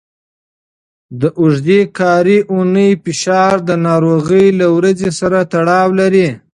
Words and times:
د 1.21 1.23
اوږدې 1.39 1.81
کاري 1.97 2.37
اونۍ 2.53 2.91
فشار 3.03 3.55
د 3.67 3.69
ناروغۍ 3.87 4.47
له 4.59 4.67
ورځې 4.75 5.09
سره 5.19 5.39
تړاو 5.53 5.89
لري. 5.99 6.27